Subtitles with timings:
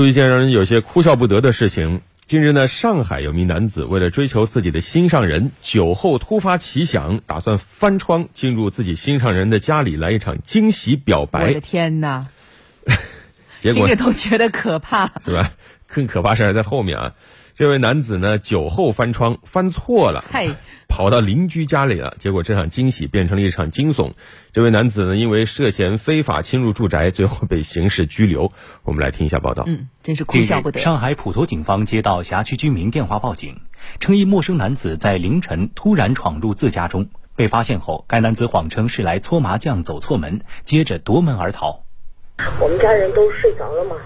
[0.00, 2.00] 有一件让人有些哭笑不得的事情。
[2.26, 11.48] 近日呢，上海有名男子为了追求自己的心上人，酒后突发奇想，打算翻窗进入自己心上人的家里来一场惊喜表白。
[11.48, 12.28] 我的天哪！
[13.60, 15.52] 结果听着都觉得可怕， 是吧？
[15.92, 17.14] 更可怕事还在后面啊！
[17.56, 20.56] 这位男子呢，酒后翻窗翻错了，嗨，
[20.88, 22.16] 跑到邻居家里了。
[22.18, 24.12] 结果这场惊喜变成了一场惊悚。
[24.52, 28.50] 这位男子呢，因为涉嫌非法侵入住宅，最后被刑事拘留。
[28.82, 29.64] 我们来听一下报道。
[29.66, 30.80] 嗯，真是哭笑不得。
[30.80, 33.60] 上海普陀警方接到辖区居民电话报警，
[33.98, 41.84] 称一陌生男子在凌晨突然闯入自家中，被发现后，该男子谎称是来搓麻将走错门，接着夺门而逃。
[42.58, 43.96] 我们家人都睡着了嘛。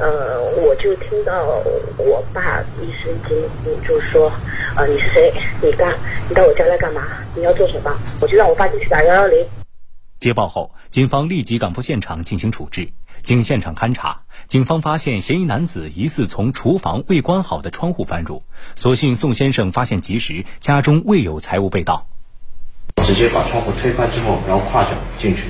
[0.00, 1.44] 呃，我就听到
[1.98, 4.32] 我爸一声惊呼，就说
[4.74, 5.32] ：“呃，你是谁？
[5.62, 5.94] 你干？
[6.26, 7.02] 你到我家来干嘛？
[7.34, 9.46] 你要做什么？”我就让我爸进去打幺幺零。
[10.18, 12.88] 接报后，警方立即赶赴现场进行处置。
[13.22, 18.42] 经现场勘查，警方发现嫌疑男子疑似从厨房未关好的窗户翻入。
[18.76, 22.06] 所幸宋先生发现及时，家中未有财物被盗。
[23.04, 25.44] 直接把窗户推开之后，然后跨脚进去。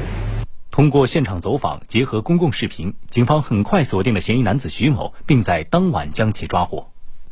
[0.70, 6.86] 通过现场走访，结合公共视频，警方很快锁定了嫌疑男子徐某，并在当晚将其抓获。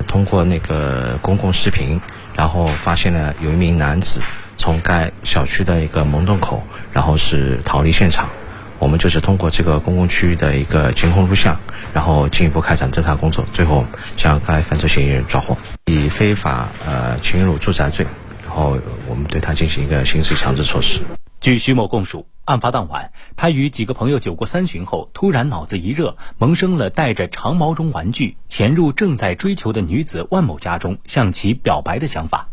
[0.07, 2.01] 通过那个公共视频，
[2.35, 4.21] 然后发现了有一名男子
[4.57, 8.29] 从该小区的一个门洞口，然后是逃离现场。
[8.77, 11.57] 我们就是通过这个公共区域的一个监控录像，
[11.93, 13.85] 然后进一步开展侦查工作，最后
[14.17, 18.05] 将该犯罪嫌疑人抓获，以非法呃侵入住宅罪，
[18.45, 21.01] 然后我们对他进行一个刑事强制措施。
[21.41, 32.47] 据徐某供述，案发当晚，他与几个朋友酒过三巡后，突然脑子一热，萌生了带着长毛绒玩具潜入正在追求的女子万某家中向其表白的想法。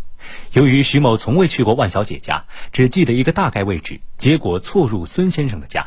[0.52, 5.86] 由于徐某从未去过万小姐家，只记得一个大概位置，结果错入孙先生的家。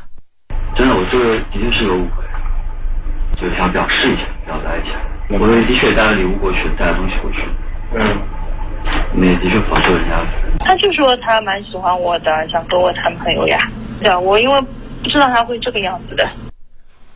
[0.76, 2.24] 真的，我这个的确是个误会，
[3.40, 5.00] 就是想表示一下，表达一下。
[5.30, 7.38] 我的确带了礼物过去，带了东西过去。
[7.94, 8.18] 嗯，
[9.14, 10.26] 那的确仿射人家。
[10.60, 13.70] 他就说他蛮喜欢我的，想跟我谈朋友呀。
[14.00, 14.62] 对啊，我因为
[15.04, 16.30] 不知道他会这个样子的。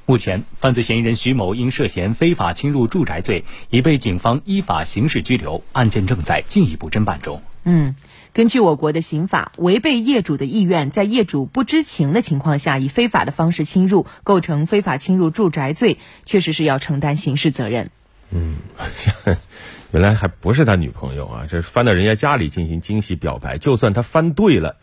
[0.05, 7.41] 目前，犯罪嫌疑人徐某因涉嫌非法侵入住宅罪，已被警方依法刑事拘留，案件正在进一步侦办中。
[7.63, 7.95] 嗯。
[8.33, 17.91] 根据我国的刑法，违背业主的意愿，在业主不知情的情况下，以非法的方式侵入，构成非法侵入住宅罪，确实是要承担刑事责任。
[18.31, 18.55] 嗯，
[19.93, 24.77] 原来还不是他女朋友啊，这翻到人家家里进行惊喜表白，就算他翻对了，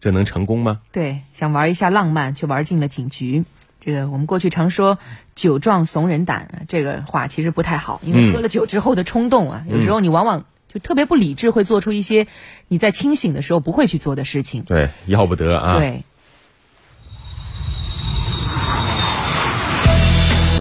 [0.00, 0.80] 这能成功吗？
[0.92, 3.44] 对，想玩一下浪漫，却玩进了警局。
[3.80, 4.98] 这个我们过去常说
[5.34, 10.44] “酒壮怂人胆”，这个话其实不太好，因为喝了酒之后的冲动啊，有时候你往往。
[10.68, 12.26] 就特别不理智，会做出一些
[12.66, 14.64] 你在清醒的时候不会去做的事情。
[14.64, 15.78] 对，要不得啊！
[15.78, 16.02] 对。